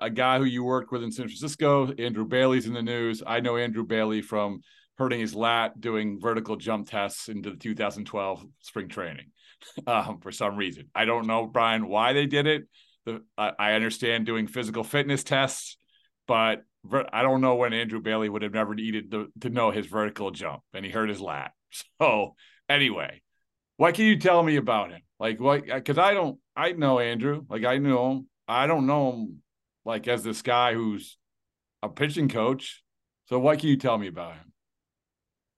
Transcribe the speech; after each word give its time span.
A 0.00 0.10
guy 0.10 0.38
who 0.38 0.44
you 0.44 0.64
worked 0.64 0.92
with 0.92 1.02
in 1.02 1.12
San 1.12 1.26
Francisco, 1.26 1.92
Andrew 1.98 2.24
Bailey's 2.24 2.66
in 2.66 2.74
the 2.74 2.82
news. 2.82 3.22
I 3.26 3.40
know 3.40 3.56
Andrew 3.56 3.84
Bailey 3.84 4.22
from 4.22 4.60
hurting 4.98 5.20
his 5.20 5.34
lat 5.34 5.80
doing 5.80 6.20
vertical 6.20 6.56
jump 6.56 6.88
tests 6.88 7.28
into 7.28 7.50
the 7.50 7.56
2012 7.56 8.44
spring 8.60 8.88
training 8.88 9.26
um, 9.86 10.20
for 10.20 10.32
some 10.32 10.56
reason. 10.56 10.88
I 10.94 11.04
don't 11.04 11.26
know, 11.26 11.46
Brian, 11.46 11.88
why 11.88 12.12
they 12.12 12.26
did 12.26 12.46
it. 12.46 12.68
The, 13.04 13.22
I, 13.36 13.52
I 13.58 13.72
understand 13.72 14.26
doing 14.26 14.46
physical 14.46 14.84
fitness 14.84 15.24
tests, 15.24 15.76
but 16.26 16.62
I 17.12 17.22
don't 17.22 17.40
know 17.40 17.56
when 17.56 17.72
Andrew 17.72 18.00
Bailey 18.00 18.28
would 18.28 18.42
have 18.42 18.54
never 18.54 18.74
needed 18.74 19.10
to, 19.12 19.28
to 19.40 19.50
know 19.50 19.70
his 19.70 19.86
vertical 19.86 20.30
jump, 20.30 20.62
and 20.72 20.84
he 20.84 20.90
hurt 20.90 21.08
his 21.08 21.20
lat. 21.20 21.52
So 21.98 22.34
anyway, 22.68 23.22
what 23.78 23.94
can 23.94 24.04
you 24.04 24.18
tell 24.18 24.42
me 24.42 24.56
about 24.56 24.90
him? 24.90 25.00
Like 25.18 25.40
what? 25.40 25.64
Because 25.64 25.96
I 25.96 26.12
don't. 26.12 26.38
I 26.54 26.72
know 26.72 26.98
Andrew. 26.98 27.46
Like 27.48 27.64
I 27.64 27.78
know 27.78 28.10
him. 28.10 28.28
I 28.46 28.66
don't 28.66 28.86
know 28.86 29.12
him 29.12 29.42
like 29.84 30.08
as 30.08 30.22
this 30.22 30.42
guy 30.42 30.74
who's 30.74 31.16
a 31.82 31.88
pitching 31.88 32.28
coach. 32.28 32.82
So 33.26 33.38
what 33.38 33.58
can 33.58 33.68
you 33.68 33.76
tell 33.76 33.98
me 33.98 34.08
about 34.08 34.34
him? 34.34 34.52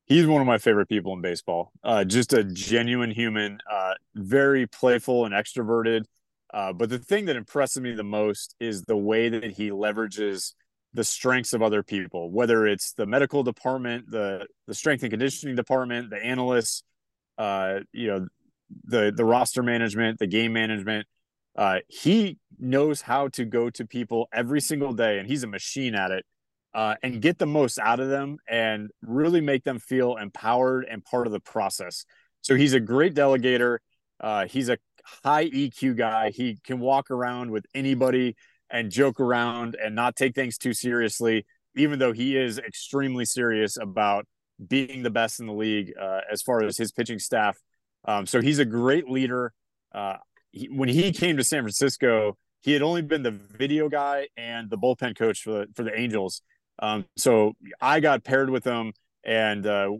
He's 0.06 0.26
one 0.26 0.40
of 0.40 0.46
my 0.46 0.58
favorite 0.58 0.88
people 0.88 1.14
in 1.14 1.22
baseball. 1.22 1.72
Uh, 1.82 2.04
just 2.04 2.34
a 2.34 2.44
genuine 2.44 3.10
human, 3.10 3.58
uh, 3.70 3.94
very 4.14 4.66
playful 4.66 5.24
and 5.24 5.34
extroverted. 5.34 6.04
Uh, 6.52 6.72
but 6.72 6.90
the 6.90 6.98
thing 6.98 7.24
that 7.24 7.36
impresses 7.36 7.80
me 7.80 7.92
the 7.92 8.04
most 8.04 8.54
is 8.60 8.82
the 8.82 8.96
way 8.96 9.28
that 9.28 9.52
he 9.52 9.70
leverages 9.70 10.52
the 10.92 11.04
strengths 11.04 11.52
of 11.52 11.62
other 11.62 11.82
people, 11.82 12.30
whether 12.30 12.66
it's 12.66 12.92
the 12.92 13.06
medical 13.06 13.42
department, 13.42 14.10
the 14.10 14.46
the 14.68 14.74
strength 14.74 15.02
and 15.02 15.10
conditioning 15.10 15.56
department, 15.56 16.10
the 16.10 16.24
analysts, 16.24 16.84
uh, 17.38 17.80
you 17.92 18.06
know, 18.06 18.28
the 18.84 19.12
the 19.14 19.24
roster 19.24 19.62
management, 19.62 20.18
the 20.18 20.28
game 20.28 20.52
management. 20.52 21.06
Uh, 21.56 21.78
he 21.88 22.38
knows 22.58 23.00
how 23.00 23.28
to 23.28 23.44
go 23.44 23.70
to 23.70 23.86
people 23.86 24.28
every 24.32 24.60
single 24.60 24.92
day, 24.92 25.18
and 25.18 25.28
he's 25.28 25.42
a 25.42 25.46
machine 25.46 25.94
at 25.94 26.10
it, 26.10 26.24
uh, 26.74 26.94
and 27.02 27.22
get 27.22 27.38
the 27.38 27.46
most 27.46 27.78
out 27.78 28.00
of 28.00 28.08
them, 28.08 28.38
and 28.48 28.90
really 29.02 29.40
make 29.40 29.64
them 29.64 29.78
feel 29.78 30.16
empowered 30.16 30.86
and 30.90 31.04
part 31.04 31.26
of 31.26 31.32
the 31.32 31.40
process. 31.40 32.04
So 32.40 32.54
he's 32.56 32.74
a 32.74 32.80
great 32.80 33.14
delegator. 33.14 33.78
Uh, 34.20 34.46
he's 34.46 34.68
a 34.68 34.78
high 35.22 35.46
EQ 35.46 35.96
guy. 35.96 36.30
He 36.30 36.58
can 36.64 36.80
walk 36.80 37.10
around 37.10 37.50
with 37.50 37.66
anybody 37.74 38.36
and 38.70 38.90
joke 38.90 39.20
around 39.20 39.76
and 39.82 39.94
not 39.94 40.16
take 40.16 40.34
things 40.34 40.58
too 40.58 40.72
seriously, 40.72 41.46
even 41.76 41.98
though 41.98 42.12
he 42.12 42.36
is 42.36 42.58
extremely 42.58 43.24
serious 43.24 43.76
about 43.76 44.26
being 44.66 45.02
the 45.02 45.10
best 45.10 45.40
in 45.40 45.46
the 45.46 45.52
league 45.52 45.92
uh, 46.00 46.20
as 46.30 46.42
far 46.42 46.64
as 46.64 46.76
his 46.76 46.92
pitching 46.92 47.18
staff. 47.18 47.58
Um, 48.06 48.26
so 48.26 48.40
he's 48.40 48.58
a 48.58 48.64
great 48.64 49.08
leader. 49.08 49.52
Uh, 49.94 50.16
he, 50.54 50.68
when 50.68 50.88
he 50.88 51.12
came 51.12 51.36
to 51.36 51.44
San 51.44 51.62
Francisco, 51.62 52.36
he 52.62 52.72
had 52.72 52.82
only 52.82 53.02
been 53.02 53.22
the 53.22 53.32
video 53.32 53.88
guy 53.88 54.28
and 54.36 54.70
the 54.70 54.78
bullpen 54.78 55.16
coach 55.16 55.42
for 55.42 55.50
the 55.50 55.66
for 55.74 55.82
the 55.82 55.98
Angels. 55.98 56.42
Um, 56.78 57.04
so 57.16 57.52
I 57.80 58.00
got 58.00 58.24
paired 58.24 58.50
with 58.50 58.64
him, 58.64 58.92
and 59.24 59.66
uh, 59.66 59.90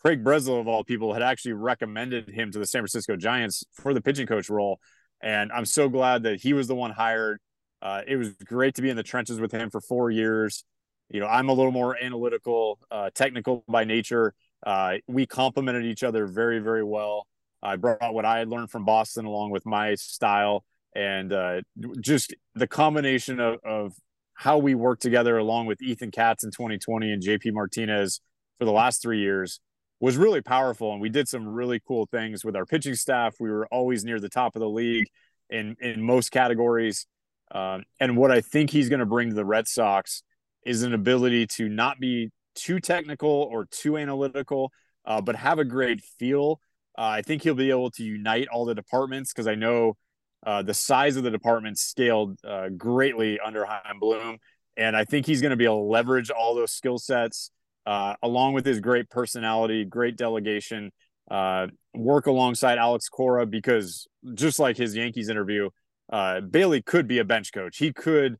Craig 0.00 0.24
Breslow 0.24 0.60
of 0.60 0.68
all 0.68 0.84
people 0.84 1.12
had 1.12 1.22
actually 1.22 1.52
recommended 1.52 2.28
him 2.28 2.50
to 2.52 2.58
the 2.58 2.66
San 2.66 2.80
Francisco 2.80 3.16
Giants 3.16 3.64
for 3.72 3.92
the 3.92 4.00
pitching 4.00 4.26
coach 4.26 4.48
role, 4.48 4.78
and 5.20 5.52
I'm 5.52 5.66
so 5.66 5.88
glad 5.88 6.22
that 6.22 6.40
he 6.40 6.52
was 6.52 6.68
the 6.68 6.74
one 6.74 6.92
hired. 6.92 7.40
Uh, 7.82 8.02
it 8.06 8.16
was 8.16 8.30
great 8.44 8.76
to 8.76 8.82
be 8.82 8.90
in 8.90 8.96
the 8.96 9.02
trenches 9.02 9.40
with 9.40 9.52
him 9.52 9.68
for 9.68 9.80
four 9.80 10.10
years. 10.10 10.64
You 11.10 11.20
know, 11.20 11.26
I'm 11.26 11.48
a 11.48 11.52
little 11.52 11.72
more 11.72 11.96
analytical, 12.00 12.78
uh, 12.90 13.10
technical 13.12 13.64
by 13.68 13.84
nature. 13.84 14.32
Uh, 14.64 14.98
we 15.08 15.26
complemented 15.26 15.84
each 15.84 16.04
other 16.04 16.26
very, 16.26 16.60
very 16.60 16.84
well. 16.84 17.26
I 17.62 17.76
brought 17.76 18.14
what 18.14 18.24
I 18.24 18.38
had 18.38 18.48
learned 18.48 18.70
from 18.70 18.84
Boston 18.84 19.24
along 19.24 19.50
with 19.50 19.64
my 19.64 19.94
style, 19.94 20.64
and 20.94 21.32
uh, 21.32 21.60
just 22.00 22.34
the 22.54 22.66
combination 22.66 23.40
of, 23.40 23.58
of 23.64 23.92
how 24.34 24.58
we 24.58 24.74
worked 24.74 25.02
together 25.02 25.38
along 25.38 25.66
with 25.66 25.80
Ethan 25.80 26.10
Katz 26.10 26.44
in 26.44 26.50
2020 26.50 27.12
and 27.12 27.22
JP 27.22 27.52
Martinez 27.52 28.20
for 28.58 28.64
the 28.64 28.72
last 28.72 29.00
three 29.02 29.20
years 29.20 29.60
was 30.00 30.16
really 30.16 30.40
powerful. 30.40 30.92
And 30.92 31.00
we 31.00 31.08
did 31.08 31.28
some 31.28 31.46
really 31.46 31.80
cool 31.86 32.06
things 32.06 32.44
with 32.44 32.56
our 32.56 32.66
pitching 32.66 32.96
staff. 32.96 33.36
We 33.38 33.50
were 33.50 33.66
always 33.68 34.04
near 34.04 34.18
the 34.18 34.28
top 34.28 34.56
of 34.56 34.60
the 34.60 34.68
league 34.68 35.06
in, 35.48 35.76
in 35.80 36.02
most 36.02 36.32
categories. 36.32 37.06
Um, 37.52 37.84
and 38.00 38.16
what 38.16 38.32
I 38.32 38.40
think 38.40 38.70
he's 38.70 38.88
going 38.88 39.00
to 39.00 39.06
bring 39.06 39.28
to 39.28 39.34
the 39.34 39.44
Red 39.44 39.68
Sox 39.68 40.24
is 40.66 40.82
an 40.82 40.92
ability 40.92 41.46
to 41.58 41.68
not 41.68 42.00
be 42.00 42.30
too 42.54 42.80
technical 42.80 43.30
or 43.30 43.66
too 43.66 43.96
analytical, 43.96 44.72
uh, 45.04 45.20
but 45.20 45.36
have 45.36 45.58
a 45.58 45.64
great 45.64 46.00
feel. 46.00 46.60
Uh, 46.96 47.02
I 47.02 47.22
think 47.22 47.42
he'll 47.42 47.54
be 47.54 47.70
able 47.70 47.90
to 47.92 48.02
unite 48.02 48.48
all 48.48 48.64
the 48.64 48.74
departments 48.74 49.32
because 49.32 49.46
I 49.46 49.54
know 49.54 49.96
uh, 50.44 50.62
the 50.62 50.74
size 50.74 51.16
of 51.16 51.24
the 51.24 51.30
department 51.30 51.78
scaled 51.78 52.38
uh, 52.44 52.68
greatly 52.70 53.38
under 53.40 53.64
Chaim 53.64 53.98
Bloom. 53.98 54.38
And 54.76 54.96
I 54.96 55.04
think 55.04 55.26
he's 55.26 55.40
going 55.40 55.50
to 55.50 55.56
be 55.56 55.64
able 55.64 55.84
to 55.84 55.90
leverage 55.90 56.30
all 56.30 56.54
those 56.54 56.72
skill 56.72 56.98
sets 56.98 57.50
uh, 57.86 58.14
along 58.22 58.54
with 58.54 58.64
his 58.64 58.80
great 58.80 59.10
personality, 59.10 59.84
great 59.84 60.16
delegation, 60.16 60.92
uh, 61.30 61.66
work 61.94 62.26
alongside 62.26 62.78
Alex 62.78 63.08
Cora 63.08 63.46
because 63.46 64.06
just 64.34 64.58
like 64.58 64.76
his 64.76 64.94
Yankees 64.96 65.28
interview, 65.28 65.70
uh, 66.12 66.40
Bailey 66.40 66.82
could 66.82 67.06
be 67.06 67.18
a 67.18 67.24
bench 67.24 67.52
coach. 67.52 67.78
He 67.78 67.92
could 67.92 68.36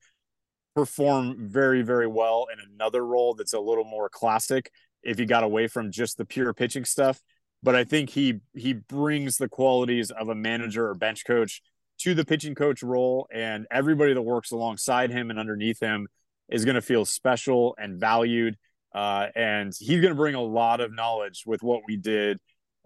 perform 0.74 1.48
very, 1.50 1.82
very 1.82 2.06
well 2.06 2.46
in 2.52 2.58
another 2.72 3.04
role 3.04 3.34
that's 3.34 3.52
a 3.52 3.60
little 3.60 3.84
more 3.84 4.08
classic 4.08 4.70
if 5.02 5.18
he 5.18 5.26
got 5.26 5.42
away 5.42 5.66
from 5.66 5.90
just 5.90 6.16
the 6.16 6.24
pure 6.24 6.54
pitching 6.54 6.84
stuff. 6.84 7.20
But 7.62 7.76
I 7.76 7.84
think 7.84 8.10
he 8.10 8.40
he 8.54 8.72
brings 8.72 9.36
the 9.36 9.48
qualities 9.48 10.10
of 10.10 10.28
a 10.28 10.34
manager 10.34 10.88
or 10.88 10.94
bench 10.94 11.24
coach 11.24 11.62
to 11.98 12.14
the 12.14 12.24
pitching 12.24 12.54
coach 12.54 12.82
role, 12.82 13.28
and 13.32 13.66
everybody 13.70 14.14
that 14.14 14.22
works 14.22 14.50
alongside 14.50 15.10
him 15.10 15.30
and 15.30 15.38
underneath 15.38 15.80
him 15.80 16.08
is 16.48 16.64
going 16.64 16.74
to 16.74 16.82
feel 16.82 17.04
special 17.04 17.74
and 17.78 18.00
valued. 18.00 18.56
Uh, 18.94 19.28
and 19.34 19.72
he's 19.78 20.00
going 20.00 20.12
to 20.12 20.16
bring 20.16 20.34
a 20.34 20.42
lot 20.42 20.80
of 20.80 20.92
knowledge 20.92 21.44
with 21.46 21.62
what 21.62 21.80
we 21.86 21.96
did 21.96 22.38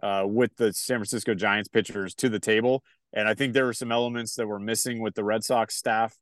uh, 0.02 0.24
with 0.26 0.54
the 0.56 0.72
San 0.72 0.98
Francisco 0.98 1.34
Giants 1.34 1.68
pitchers 1.68 2.14
to 2.14 2.28
the 2.28 2.38
table. 2.38 2.84
And 3.12 3.26
I 3.26 3.34
think 3.34 3.54
there 3.54 3.64
were 3.64 3.72
some 3.72 3.90
elements 3.90 4.34
that 4.36 4.46
were 4.46 4.60
missing 4.60 5.00
with 5.00 5.14
the 5.14 5.24
Red 5.24 5.42
Sox 5.42 5.74
staff 5.74 6.14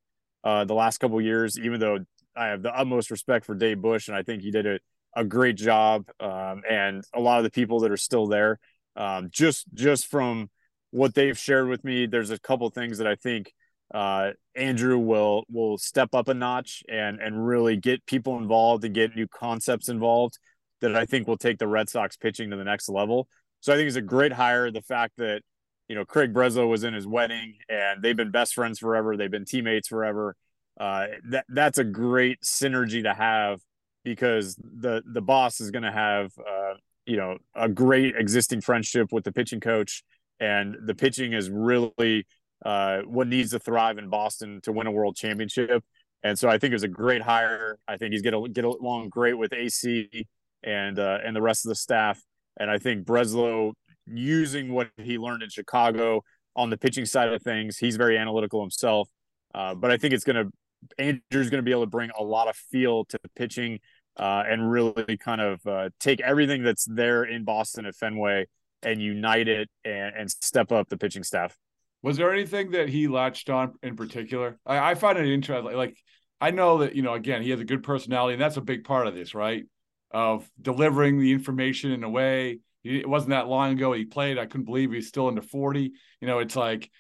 uh, 0.43 0.65
the 0.65 0.75
last 0.75 0.99
couple 0.99 1.21
years. 1.21 1.59
Even 1.59 1.81
though 1.81 1.99
I 2.37 2.47
have 2.47 2.63
the 2.63 2.73
utmost 2.75 3.11
respect 3.11 3.45
for 3.45 3.55
Dave 3.55 3.83
Bush, 3.83 4.09
and 4.09 4.17
I 4.17 4.23
think 4.23 4.43
he 4.43 4.51
did 4.51 4.67
a, 4.67 4.79
a 5.17 5.25
great 5.25 5.57
job, 5.57 6.07
um, 6.21 6.63
and 6.69 7.05
a 7.15 7.21
lot 7.21 7.39
of 7.39 7.45
the 7.45 7.51
people 7.51 7.81
that 7.81 7.91
are 7.91 7.97
still 7.97 8.27
there, 8.27 8.59
um, 8.97 9.29
just 9.31 9.67
just 9.75 10.07
from 10.07 10.51
what 10.91 11.15
they've 11.15 11.39
shared 11.39 11.69
with 11.69 11.85
me, 11.85 12.07
there's 12.07 12.31
a 12.31 12.39
couple 12.39 12.69
things 12.71 12.99
that 12.99 13.07
I 13.07 13.17
think 13.17 13.53
uh, 13.93 14.31
Andrew 14.55 14.99
will 14.99 15.45
will 15.51 15.79
step 15.79 16.15
up 16.15 16.29
a 16.29 16.35
notch 16.35 16.83
and 16.89 17.21
and 17.21 17.47
really 17.47 17.77
get 17.77 18.05
people 18.07 18.39
involved 18.39 18.85
and 18.85 18.95
get 18.95 19.15
new 19.15 19.29
concepts 19.29 19.89
involved 19.89 20.39
that 20.81 20.97
I 20.97 21.07
think 21.07 21.27
will 21.27 21.39
take 21.39 21.59
the 21.59 21.69
Red 21.69 21.89
Sox 21.89 22.17
pitching 22.17 22.51
to 22.51 22.57
the 22.57 22.65
next 22.65 22.89
level. 22.89 23.29
So 23.61 23.73
I 23.73 23.77
think 23.77 23.89
it's 23.89 23.97
a 23.97 24.03
great 24.03 24.33
hire. 24.33 24.71
The 24.71 24.83
fact 24.83 25.15
that 25.19 25.43
you 25.89 25.95
know 25.95 26.05
Craig 26.05 26.33
Breslow 26.33 26.69
was 26.69 26.85
in 26.85 26.95
his 26.95 27.07
wedding 27.07 27.55
and 27.69 28.03
they've 28.03 28.17
been 28.17 28.31
best 28.31 28.55
friends 28.55 28.79
forever. 28.79 29.17
They've 29.17 29.31
been 29.31 29.45
teammates 29.45 29.89
forever. 29.89 30.37
Uh, 30.79 31.07
that 31.31 31.45
that's 31.49 31.79
a 31.79 31.85
great 31.85 32.41
synergy 32.43 33.03
to 33.05 33.15
have 33.15 33.61
because 34.05 34.57
the 34.57 35.03
the 35.07 35.23
boss 35.23 35.61
is 35.61 35.71
going 35.71 35.83
to 35.83 35.93
have 35.93 36.33
uh, 36.39 36.75
you 37.07 37.17
know 37.17 37.39
a 37.55 37.69
great 37.69 38.15
existing 38.17 38.61
friendship 38.61 39.09
with 39.13 39.25
the 39.25 39.33
pitching 39.33 39.61
coach, 39.61 40.05
and 40.41 40.77
the 40.87 40.95
pitching 40.95 41.33
is 41.33 41.51
really 41.51 42.27
uh, 42.65 43.01
what 43.03 43.29
needs 43.29 43.51
to 43.51 43.59
thrive 43.59 43.99
in 43.99 44.09
Boston 44.09 44.61
to 44.63 44.73
win 44.73 44.87
a 44.87 44.93
world 44.93 45.17
championship. 45.17 45.83
And 46.23 46.39
so 46.39 46.49
I 46.49 46.57
think 46.59 46.71
it 46.71 46.75
was 46.75 46.85
a 46.85 46.89
great 46.89 47.21
hire. 47.21 47.79
I 47.87 47.99
think 47.99 48.13
he's 48.13 48.23
going 48.23 48.43
to 48.43 48.49
get 48.51 48.65
along 48.65 49.11
great 49.11 49.35
with 49.35 49.53
AC 49.53 50.27
and 50.63 50.99
uh, 50.99 51.19
and 51.25 51.35
the 51.37 51.43
rest 51.43 51.67
of 51.67 51.69
the 51.71 51.75
staff. 51.75 52.21
And 52.59 52.71
I 52.71 52.79
think 52.79 53.05
Breslow 53.05 53.73
using 54.07 54.73
what 54.73 54.91
he 54.97 55.19
learned 55.19 55.43
in 55.43 55.51
Chicago 55.51 56.23
on 56.57 56.71
the 56.71 56.77
pitching 56.77 57.05
side 57.05 57.33
of 57.33 57.43
things, 57.43 57.79
he's 57.79 57.97
very 57.97 58.17
analytical 58.17 58.61
himself. 58.61 59.09
Uh, 59.55 59.75
but 59.75 59.91
I 59.91 59.97
think 59.97 60.15
it's 60.15 60.25
going 60.25 60.37
to 60.37 60.51
Andrew's 60.99 61.51
going 61.51 61.59
to 61.59 61.63
be 61.63 61.71
able 61.71 61.83
to 61.83 61.91
bring 61.91 62.11
a 62.19 62.23
lot 62.23 62.49
of 62.49 62.57
feel 62.57 63.05
to 63.07 63.19
the 63.23 63.29
pitching 63.37 63.81
uh, 64.17 64.45
and 64.47 64.71
really 64.71 65.17
kind 65.17 65.41
of 65.41 65.67
uh, 65.67 65.91
take 65.99 66.21
everything 66.21 66.63
that's 66.63 66.85
there 66.85 67.25
in 67.25 67.45
Boston 67.45 67.87
at 67.87 67.97
Fenway 67.97 68.47
and 68.83 69.01
unite 69.01 69.49
it 69.49 69.69
and, 69.85 70.15
and, 70.15 70.31
step 70.31 70.71
up 70.71 70.89
the 70.89 70.99
pitching 70.99 71.23
staff. 71.23 71.57
Was 72.03 72.19
there 72.19 72.33
anything 72.33 72.73
that 72.73 72.89
he 72.89 73.09
latched 73.09 73.49
on 73.49 73.75
in 73.83 73.97
particular? 73.97 74.59
I, 74.67 74.91
I 74.91 74.95
find 74.95 75.19
it 75.19 75.27
interesting. 75.27 75.75
Like 75.75 75.97
I 76.41 76.51
know 76.51 76.79
that 76.79 76.95
you 76.95 77.03
know, 77.03 77.15
again, 77.15 77.43
he 77.43 77.51
has 77.51 77.61
a 77.61 77.65
good 77.65 77.83
personality, 77.83 78.35
and 78.35 78.43
that's 78.43 78.59
a 78.59 78.63
big 78.63 78.85
part 78.85 79.07
of 79.07 79.15
this, 79.15 79.35
right? 79.35 79.65
Of 80.11 80.49
delivering 80.61 81.19
the 81.19 81.33
information 81.33 81.93
in 81.93 82.05
a 82.05 82.11
way. 82.11 82.61
It 82.85 83.09
wasn't 83.09 83.31
that 83.31 83.49
long 83.49 83.73
ago 83.73 83.95
he 83.95 84.05
played. 84.05 84.39
I 84.39 84.45
couldn't 84.45 84.67
believe 84.67 84.93
he's 84.93 85.09
still 85.09 85.31
into 85.31 85.41
forty. 85.41 85.93
You 86.21 86.29
know, 86.29 86.41
it's 86.41 86.55
like 86.55 86.91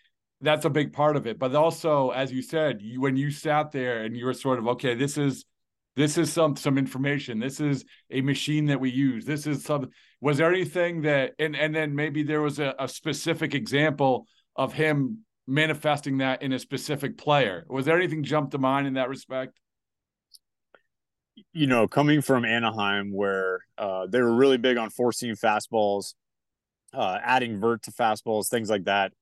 that's 0.40 0.64
a 0.64 0.70
big 0.70 0.94
part 0.94 1.16
of 1.16 1.26
it. 1.26 1.38
But 1.38 1.54
also, 1.54 2.10
as 2.10 2.32
you 2.32 2.40
said, 2.40 2.80
you, 2.80 3.02
when 3.02 3.16
you 3.16 3.30
sat 3.30 3.70
there 3.70 4.04
and 4.04 4.16
you 4.16 4.24
were 4.24 4.32
sort 4.32 4.58
of 4.58 4.66
okay, 4.68 4.94
this 4.94 5.18
is 5.18 5.44
this 5.96 6.18
is 6.18 6.32
some 6.32 6.56
some 6.56 6.76
information. 6.78 7.38
This 7.38 7.60
is 7.60 7.84
a 8.10 8.20
machine 8.20 8.66
that 8.66 8.80
we 8.80 8.90
use. 8.90 9.24
This 9.24 9.46
is 9.46 9.64
some. 9.64 9.90
Was 10.20 10.38
there 10.38 10.52
anything 10.52 11.02
that 11.02 11.32
and 11.38 11.54
and 11.54 11.74
then 11.74 11.94
maybe 11.94 12.22
there 12.22 12.42
was 12.42 12.58
a, 12.58 12.74
a 12.78 12.88
specific 12.88 13.54
example 13.54 14.26
of 14.56 14.72
him 14.72 15.24
manifesting 15.46 16.18
that 16.18 16.42
in 16.42 16.52
a 16.52 16.58
specific 16.58 17.16
player? 17.16 17.64
Was 17.68 17.84
there 17.84 17.96
anything 17.96 18.24
jumped 18.24 18.52
to 18.52 18.58
mind 18.58 18.86
in 18.86 18.94
that 18.94 19.08
respect? 19.08 19.58
You 21.52 21.66
know, 21.66 21.86
coming 21.86 22.20
from 22.22 22.44
Anaheim, 22.44 23.12
where 23.12 23.60
uh, 23.78 24.06
they 24.08 24.20
were 24.20 24.34
really 24.34 24.56
big 24.56 24.76
on 24.76 24.90
four 24.90 25.12
seam 25.12 25.36
fastballs, 25.36 26.14
uh, 26.92 27.18
adding 27.22 27.60
vert 27.60 27.82
to 27.82 27.92
fastballs, 27.92 28.48
things 28.48 28.70
like 28.70 28.84
that. 28.84 29.12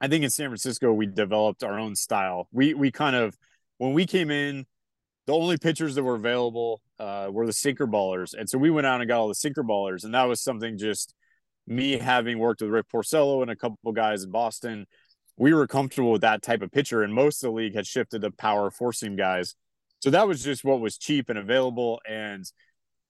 I 0.00 0.08
think 0.08 0.24
in 0.24 0.30
San 0.30 0.48
Francisco 0.48 0.92
we 0.92 1.06
developed 1.06 1.62
our 1.62 1.78
own 1.78 1.94
style. 1.94 2.48
We 2.50 2.74
we 2.74 2.90
kind 2.90 3.14
of 3.14 3.36
when 3.78 3.92
we 3.92 4.06
came 4.06 4.30
in, 4.30 4.66
the 5.28 5.34
only 5.34 5.58
pitchers 5.58 5.94
that 5.94 6.02
were 6.02 6.14
available 6.14 6.80
uh, 6.98 7.28
were 7.30 7.44
the 7.44 7.52
sinker 7.52 7.86
ballers, 7.86 8.32
and 8.32 8.48
so 8.48 8.56
we 8.56 8.70
went 8.70 8.86
out 8.86 9.02
and 9.02 9.08
got 9.08 9.20
all 9.20 9.28
the 9.28 9.34
sinker 9.34 9.62
ballers, 9.62 10.04
and 10.04 10.14
that 10.14 10.24
was 10.24 10.40
something 10.40 10.78
just 10.78 11.14
me 11.66 11.98
having 11.98 12.38
worked 12.38 12.62
with 12.62 12.70
Rick 12.70 12.86
Porcello 12.90 13.42
and 13.42 13.50
a 13.50 13.56
couple 13.56 13.92
guys 13.92 14.24
in 14.24 14.30
Boston. 14.30 14.86
We 15.36 15.52
were 15.52 15.66
comfortable 15.66 16.12
with 16.12 16.22
that 16.22 16.40
type 16.42 16.62
of 16.62 16.72
pitcher, 16.72 17.02
and 17.02 17.12
most 17.12 17.44
of 17.44 17.50
the 17.50 17.56
league 17.56 17.74
had 17.74 17.86
shifted 17.86 18.22
to 18.22 18.30
power 18.30 18.70
seam 18.92 19.16
guys. 19.16 19.54
So 20.00 20.08
that 20.08 20.26
was 20.26 20.42
just 20.42 20.64
what 20.64 20.80
was 20.80 20.96
cheap 20.96 21.28
and 21.28 21.38
available, 21.38 22.00
and 22.08 22.50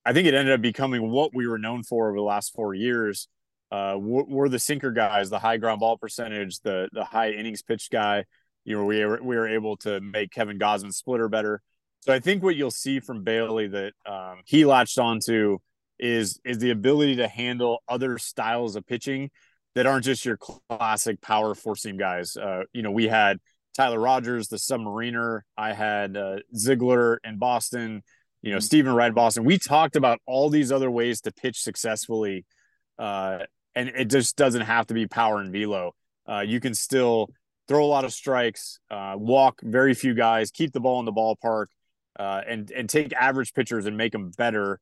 I 0.05 0.13
think 0.13 0.27
it 0.27 0.35
ended 0.35 0.55
up 0.55 0.61
becoming 0.61 1.11
what 1.11 1.33
we 1.33 1.47
were 1.47 1.59
known 1.59 1.85
for 1.85 2.09
over 2.09 2.17
the 2.17 2.23
last 2.23 2.53
four 2.53 2.75
years 2.75 3.29
uh, 3.71 3.97
we're 3.99 4.49
the 4.49 4.59
sinker 4.59 4.91
guys, 4.91 5.29
the 5.29 5.39
high 5.39 5.59
ground 5.59 5.81
ball 5.81 5.99
percentage, 5.99 6.61
the 6.61 6.89
the 6.93 7.05
high 7.05 7.31
innings 7.31 7.63
pitch 7.63 7.91
guy. 7.91 8.25
You 8.65 8.79
know, 8.79 8.85
we 8.85 9.05
were, 9.05 9.23
we 9.23 9.37
were 9.37 9.49
able 9.49 9.77
to 9.79 10.01
make 10.01 10.31
Kevin 10.31 10.59
Gausman's 10.59 10.97
splitter 10.97 11.29
better. 11.29 11.63
So 12.01 12.13
I 12.13 12.21
think 12.21 12.43
what 12.43 12.57
you'll 12.57 12.71
see 12.71 13.01
from 13.01 13.25
Bailey 13.25 13.69
that 13.69 13.93
um, 14.07 14.43
he 14.45 14.65
latched 14.65 14.99
onto 14.99 15.59
is 15.99 16.41
is 16.45 16.59
the 16.59 16.71
ability 16.71 17.17
to 17.17 17.29
handle 17.29 17.83
other 17.89 18.19
styles 18.19 18.77
of 18.77 18.87
pitching 18.87 19.31
that 19.75 19.87
aren't 19.87 20.05
just 20.05 20.25
your 20.25 20.37
classic 20.37 21.21
power 21.21 21.55
four 21.55 21.77
seam 21.77 21.97
guys. 21.97 22.37
Uh, 22.37 22.63
you 22.73 22.83
know, 22.83 22.91
we 22.91 23.09
had 23.09 23.39
Tyler 23.77 23.99
Rogers, 23.99 24.49
the 24.49 24.57
submariner. 24.57 25.43
I 25.57 25.73
had 25.73 26.17
uh, 26.17 26.37
Ziegler 26.57 27.21
in 27.25 27.39
Boston. 27.39 28.03
You 28.43 28.53
know, 28.53 28.59
mm-hmm. 28.59 28.65
Steven 28.65 28.93
Wright 28.95 29.09
in 29.09 29.15
Boston. 29.15 29.45
We 29.45 29.59
talked 29.59 29.97
about 29.97 30.21
all 30.25 30.49
these 30.49 30.71
other 30.71 30.91
ways 30.91 31.21
to 31.23 31.33
pitch 31.33 31.61
successfully 31.61 32.47
uh, 32.99 33.39
and 33.75 33.89
it 33.89 34.07
just 34.07 34.37
doesn't 34.37 34.63
have 34.63 34.87
to 34.89 34.95
be 34.95 35.07
power 35.07 35.41
and 35.41 35.53
velo. 35.53 35.95
Uh, 36.29 36.41
you 36.41 36.61
can 36.61 36.75
still 36.75 37.29
throw 37.69 37.85
a 37.85 37.87
lot 37.87 38.05
of 38.05 38.13
strikes, 38.13 38.81
uh, 38.91 39.15
walk 39.17 39.61
very 39.63 39.95
few 39.95 40.15
guys, 40.15 40.51
keep 40.51 40.73
the 40.73 40.81
ball 40.81 40.99
in 40.99 41.05
the 41.05 41.13
ballpark, 41.13 41.67
uh, 42.19 42.43
and 42.47 42.71
and 42.71 42.89
take 42.89 43.13
average 43.13 43.55
pitchers 43.55 43.87
and 43.87 43.97
make 43.97 44.13
them 44.13 44.31
better 44.37 44.81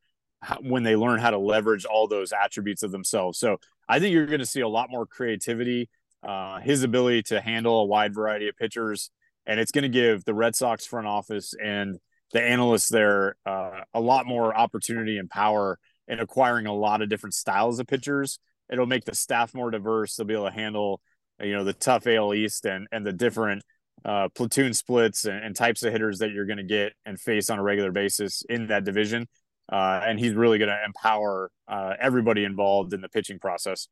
when 0.61 0.83
they 0.83 0.97
learn 0.97 1.19
how 1.19 1.31
to 1.31 1.38
leverage 1.38 1.85
all 1.85 2.06
those 2.06 2.33
attributes 2.33 2.83
of 2.83 2.91
themselves. 2.93 3.38
So 3.38 3.59
I 3.88 3.99
think 4.00 4.12
you're 4.12 4.27
going 4.27 4.41
to 4.41 4.47
see 4.47 4.61
a 4.61 4.69
lot 4.69 4.91
more 4.91 5.06
creativity, 5.06 5.88
uh, 6.23 6.61
his 6.61 6.83
ability 6.83 7.23
to 7.25 7.41
handle 7.41 7.81
a 7.81 7.85
wide 7.85 8.15
variety 8.15 8.49
of 8.49 8.56
pitchers, 8.56 9.11
and 9.47 9.59
it's 9.59 9.73
going 9.73 9.83
to 9.83 9.88
give 9.88 10.25
the 10.25 10.35
Red 10.35 10.55
Sox 10.55 10.87
front 10.87 11.06
office 11.06 11.55
and 11.62 11.99
the 12.33 12.43
analysts 12.43 12.88
there 12.88 13.37
uh, 13.47 13.83
a 13.94 14.00
lot 14.00 14.27
more 14.27 14.56
opportunity 14.56 15.19
and 15.19 15.31
power 15.31 15.79
in 16.09 16.21
acquiring 16.21 16.67
a 16.67 16.75
lot 16.75 17.03
of 17.03 17.09
different 17.09 17.35
styles 17.35 17.79
of 17.79 17.87
pitchers 17.87 18.38
it'll 18.71 18.87
make 18.87 19.05
the 19.05 19.15
staff 19.15 19.55
more 19.55 19.71
diverse. 19.71 20.17
They'll 20.17 20.27
be 20.27 20.35
able 20.35 20.47
to 20.47 20.53
handle, 20.53 21.00
you 21.41 21.53
know, 21.53 21.65
the 21.65 21.73
tough 21.73 22.06
AL 22.06 22.35
East 22.35 22.67
and 22.67 22.87
and 22.93 23.05
the 23.05 23.12
different 23.12 23.62
uh, 24.06 24.29
platoon 24.35 24.73
splits 24.73 25.25
and, 25.25 25.44
and, 25.44 25.56
types 25.56 25.82
of 25.82 25.93
hitters 25.93 26.20
that 26.20 26.31
you're 26.31 26.47
going 26.47 26.58
to 26.58 26.62
get 26.62 26.93
and 27.05 27.20
face 27.20 27.50
on 27.50 27.58
a 27.58 27.62
regular 27.62 27.91
basis 27.91 28.44
in 28.49 28.69
that 28.69 28.85
division. 28.85 29.26
Uh, 29.70 30.00
and 30.06 30.20
he's 30.20 30.35
really 30.35 30.58
going 30.58 30.69
to 30.69 30.79
empower 30.87 31.50
uh, 31.67 31.94
everybody 32.00 32.44
involved 32.44 32.94
in 32.94 33.00
the 33.00 33.08
pitching 33.08 33.41
process. 33.41 33.88